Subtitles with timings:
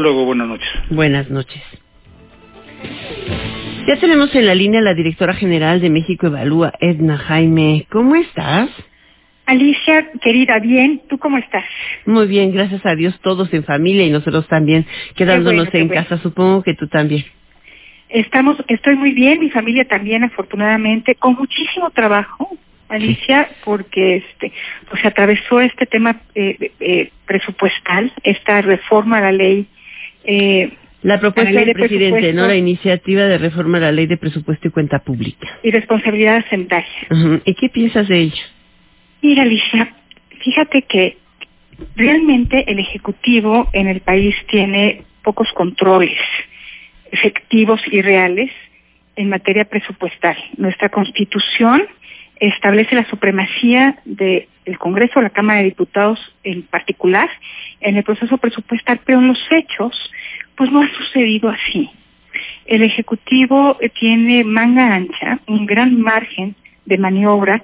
[0.00, 0.68] Luego, buenas noches.
[0.88, 1.62] Buenas noches.
[3.86, 7.86] Ya tenemos en la línea la directora general de México Evalúa, Edna Jaime.
[7.90, 8.70] ¿Cómo estás?
[9.44, 11.02] Alicia, querida, bien.
[11.08, 11.64] ¿Tú cómo estás?
[12.06, 14.86] Muy bien, gracias a Dios, todos en familia y nosotros también
[15.16, 16.02] quedándonos bueno, en bueno.
[16.02, 16.22] casa.
[16.22, 17.24] Supongo que tú también.
[18.08, 22.56] Estamos, estoy muy bien, mi familia también, afortunadamente, con muchísimo trabajo,
[22.88, 24.52] Alicia, porque este,
[24.88, 29.66] pues se atravesó este tema eh, eh, presupuestal, esta reforma a la ley.
[30.24, 32.32] Eh, La propuesta La del de presidente.
[32.32, 32.46] ¿no?
[32.46, 35.48] La iniciativa de reforma a la ley de presupuesto y cuenta pública.
[35.62, 36.88] y responsabilidad hacendaria.
[37.44, 38.44] ¿Y qué piensas de ello?
[39.22, 39.94] Mira, Alicia,
[40.42, 41.16] fíjate que
[41.96, 46.18] realmente el Ejecutivo en el país tiene pocos controles
[47.12, 48.50] efectivos y reales
[49.16, 50.36] en materia presupuestal.
[50.56, 51.82] Nuestra Constitución
[52.40, 54.48] establece la supremacía del
[54.78, 57.28] Congreso, la Cámara de Diputados en particular,
[57.80, 60.10] en el proceso presupuestal, pero en los hechos,
[60.56, 61.90] pues no ha sucedido así.
[62.66, 66.54] El Ejecutivo tiene manga ancha, un gran margen
[66.86, 67.62] de maniobra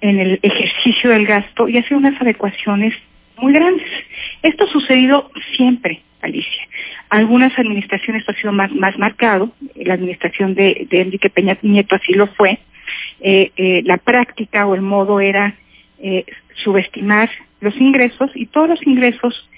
[0.00, 2.94] en el ejercicio del gasto y hace unas adecuaciones
[3.36, 3.86] muy grandes.
[4.42, 6.68] Esto ha sucedido siempre, Alicia.
[7.10, 12.12] Algunas administraciones ha sido más, más marcado, la administración de, de Enrique Peña Nieto así
[12.14, 12.58] lo fue.
[13.20, 15.54] Eh, eh, la práctica o el modo era
[16.00, 16.24] eh,
[16.62, 19.48] subestimar los ingresos y todos los ingresos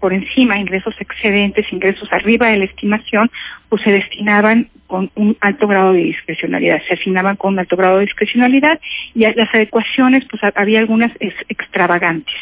[0.00, 3.30] por encima, ingresos excedentes, ingresos arriba de la estimación,
[3.70, 7.96] pues se destinaban con un alto grado de discrecionalidad, se asignaban con un alto grado
[7.98, 8.78] de discrecionalidad
[9.14, 12.34] y las adecuaciones, pues ha- había algunas ex- extravagantes.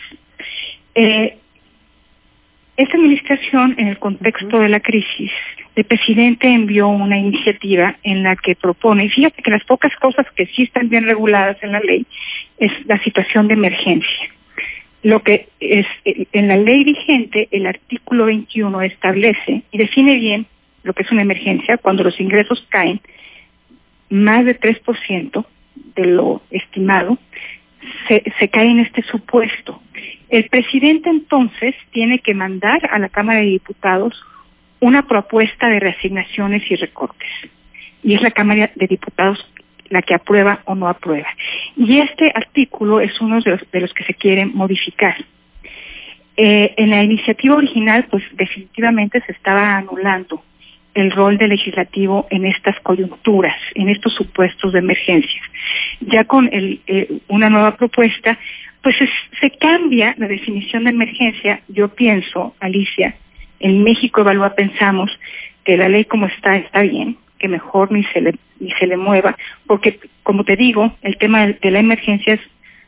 [2.83, 5.31] Esta administración, en el contexto de la crisis,
[5.75, 10.27] el presidente envió una iniciativa en la que propone, y fíjate que las pocas cosas
[10.35, 12.07] que sí están bien reguladas en la ley
[12.59, 14.31] es la situación de emergencia.
[15.03, 20.47] Lo que es eh, en la ley vigente, el artículo 21 establece y define bien
[20.83, 23.01] lo que es una emergencia cuando los ingresos caen
[24.11, 25.47] más de 3%
[25.97, 27.19] de lo estimado,
[28.09, 29.81] se, cae en este supuesto.
[30.29, 34.21] El presidente entonces tiene que mandar a la Cámara de Diputados
[34.81, 37.29] una propuesta de reasignaciones y recortes.
[38.03, 39.47] Y es la Cámara de Diputados
[39.89, 41.29] la que aprueba o no aprueba.
[41.77, 45.17] Y este artículo es uno de los, de los que se quieren modificar.
[46.37, 50.43] Eh, en la iniciativa original, pues definitivamente se estaba anulando
[50.95, 55.43] el rol del legislativo en estas coyunturas, en estos supuestos de emergencia.
[56.07, 58.39] Ya con el, eh, una nueva propuesta,
[58.83, 61.61] pues es- se cambia la definición de emergencia.
[61.69, 63.15] Yo pienso, Alicia,
[63.61, 65.11] en México Evalúa pensamos
[65.65, 68.97] que la ley como está está bien, que mejor ni se le ni se le
[68.97, 69.37] mueva,
[69.67, 72.41] porque como te digo, el tema de, de la emergencia es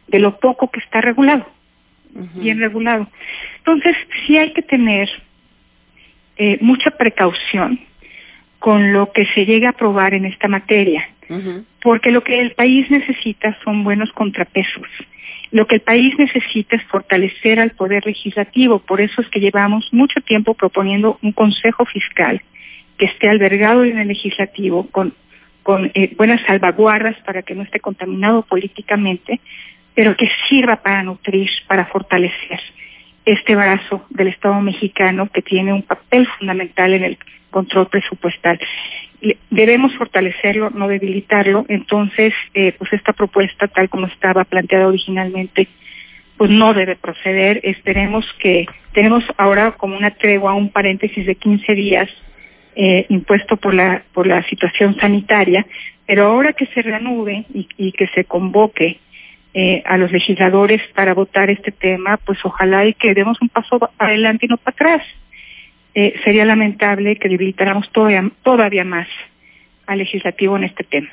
[0.07, 1.47] de lo poco que está regulado,
[2.37, 3.09] bien regulado.
[3.59, 5.09] Entonces, sí hay que tener
[6.37, 7.81] eh, mucha precaución
[8.61, 11.09] con lo que se llegue a aprobar en esta materia,
[11.83, 14.87] Porque lo que el país necesita son buenos contrapesos.
[15.51, 19.89] Lo que el país necesita es fortalecer al poder legislativo, por eso es que llevamos
[19.93, 22.43] mucho tiempo proponiendo un consejo fiscal
[22.99, 25.15] que esté albergado en el legislativo con,
[25.63, 29.41] con eh, buenas salvaguardas para que no esté contaminado políticamente,
[29.95, 32.61] pero que sirva para nutrir, para fortalecer
[33.25, 37.19] este brazo del Estado mexicano que tiene un papel fundamental en el
[37.51, 38.59] control presupuestal.
[39.51, 41.65] Debemos fortalecerlo, no debilitarlo.
[41.69, 45.69] Entonces, eh, pues esta propuesta, tal como estaba planteada originalmente,
[46.37, 47.61] pues no debe proceder.
[47.63, 52.11] Esperemos que tenemos ahora como una tregua, un paréntesis de 15 días
[52.77, 55.65] eh, impuesto por la por la situación sanitaria,
[56.07, 58.99] pero ahora que se reanude y, que se convoque
[59.55, 63.79] eh, a los legisladores para votar este tema, pues ojalá y que demos un paso
[63.99, 65.07] adelante y no para atrás.
[65.95, 69.09] Eh, sería lamentable que debilitáramos todavía, todavía más
[69.87, 71.11] al legislativo en este tema.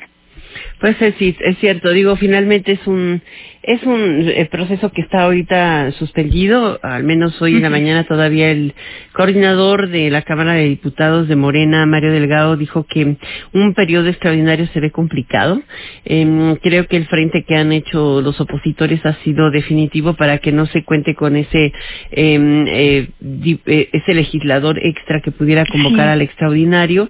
[0.81, 1.91] Pues sí, es cierto.
[1.91, 3.21] Digo, finalmente es un
[3.63, 6.79] es un eh, proceso que está ahorita suspendido.
[6.81, 8.73] Al menos hoy en la mañana todavía el
[9.13, 13.17] coordinador de la Cámara de Diputados de Morena, Mario Delgado, dijo que
[13.53, 15.61] un periodo extraordinario se ve complicado.
[16.05, 20.51] Em, creo que el frente que han hecho los opositores ha sido definitivo para que
[20.51, 21.71] no se cuente con ese
[22.11, 23.09] em, eh,
[23.67, 26.11] eh, ese legislador extra que pudiera convocar Sí.
[26.13, 27.09] al extraordinario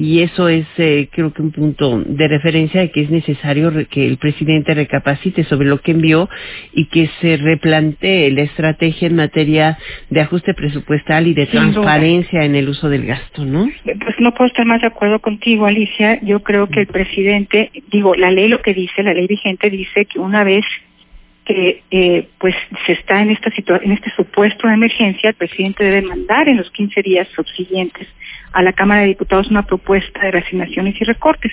[0.00, 4.06] y eso es eh, creo que un punto de referencia de que es necesario que
[4.06, 6.26] el presidente recapacite sobre lo que envió
[6.72, 9.76] y que se replantee la estrategia en materia
[10.08, 11.72] de ajuste presupuestal y de Sin duda.
[11.72, 13.68] transparencia en el uso del gasto, ¿no?
[13.84, 16.18] Pues no puedo estar más de acuerdo contigo, Alicia.
[16.22, 20.06] Yo creo que el presidente, digo, la ley lo que dice, la ley vigente dice
[20.06, 20.64] que una vez
[21.52, 22.54] que eh, pues
[22.86, 23.50] se está en esta
[23.82, 28.06] en este supuesto de emergencia, el presidente debe mandar en los 15 días subsiguientes
[28.52, 31.52] a la Cámara de Diputados una propuesta de reasignaciones y recortes.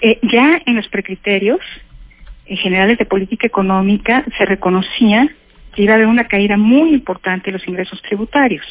[0.00, 1.60] Eh, ya en los precriterios
[2.46, 5.28] generales de política económica se reconocía
[5.74, 8.64] que iba a haber una caída muy importante en los ingresos tributarios.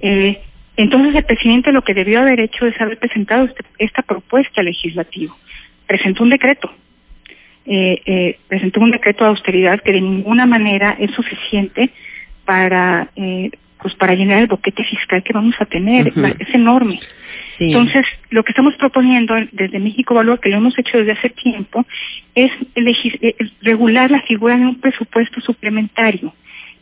[0.00, 0.40] Eh,
[0.78, 5.36] entonces el presidente lo que debió haber hecho es haber presentado este, esta propuesta legislativa.
[5.86, 6.72] Presentó un decreto.
[7.68, 11.90] Eh, eh, presentó un decreto de austeridad que de ninguna manera es suficiente
[12.44, 13.50] para eh,
[13.82, 16.12] pues para llenar el boquete fiscal que vamos a tener.
[16.38, 17.00] Es enorme.
[17.58, 21.86] Entonces, lo que estamos proponiendo desde México Valor, que lo hemos hecho desde hace tiempo,
[22.34, 26.34] es eh, regular la figura de un presupuesto suplementario.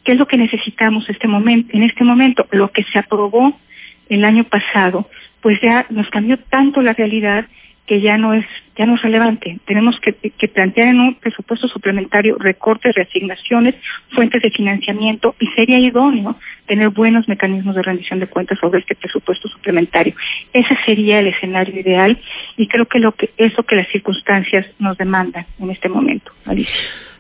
[0.03, 2.47] ¿Qué es lo que necesitamos este momento, en este momento?
[2.51, 3.59] Lo que se aprobó
[4.09, 5.09] el año pasado,
[5.41, 7.47] pues ya nos cambió tanto la realidad
[7.87, 9.59] que ya no es ya no es relevante.
[9.67, 10.13] Tenemos que,
[10.49, 13.75] plantear en un presupuesto suplementario recortes, reasignaciones,
[14.11, 16.37] fuentes de financiamiento y sería idóneo
[16.67, 20.15] tener buenos mecanismos de rendición de cuentas sobre este presupuesto suplementario.
[20.53, 22.19] Ese sería el escenario ideal
[22.57, 26.33] y creo que lo que es lo que las circunstancias nos demandan en este momento.
[26.45, 26.75] Alicia.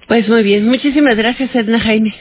[0.07, 2.15] Pues muy bien, muchísimas gracias Edna Jaime.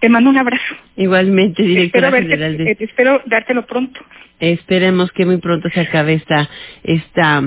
[0.00, 0.76] Te mando un abrazo.
[0.96, 2.76] Igualmente, directora espero general de...
[2.78, 4.00] espero dártelo pronto.
[4.38, 6.48] Esperemos que muy pronto se acabe esta
[6.84, 7.42] esta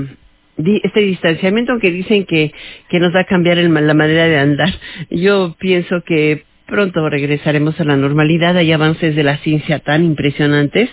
[0.83, 2.51] este distanciamiento, aunque dicen que,
[2.89, 4.69] que nos va a cambiar el, la manera de andar.
[5.09, 8.57] Yo pienso que pronto regresaremos a la normalidad.
[8.57, 10.89] Hay avances de la ciencia tan impresionantes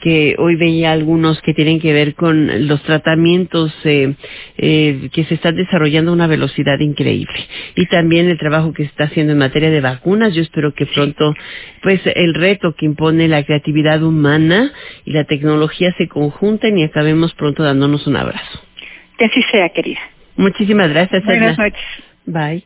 [0.00, 4.14] que hoy veía algunos que tienen que ver con los tratamientos eh,
[4.58, 7.38] eh, que se están desarrollando a una velocidad increíble.
[7.76, 10.34] Y también el trabajo que se está haciendo en materia de vacunas.
[10.34, 11.32] Yo espero que pronto,
[11.82, 14.72] pues, el reto que impone la creatividad humana
[15.04, 18.69] y la tecnología se conjunten y acabemos pronto dándonos un abrazo.
[19.20, 20.00] Que así sea, querida.
[20.36, 21.22] Muchísimas gracias.
[21.26, 21.78] Buenas noches.
[22.24, 22.64] Bye.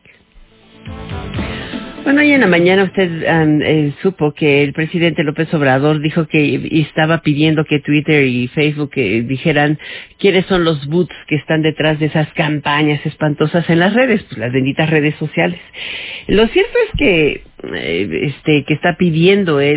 [2.05, 6.69] Bueno, hoy en la mañana usted eh, supo que el presidente López Obrador dijo que
[6.71, 9.79] estaba pidiendo que Twitter y Facebook eh, dijeran
[10.17, 14.37] quiénes son los boots que están detrás de esas campañas espantosas en las redes, pues,
[14.37, 15.59] las benditas redes sociales.
[16.27, 17.43] Lo cierto es que
[17.73, 19.73] eh, este que está pidiendo él